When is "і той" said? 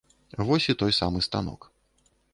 0.73-0.95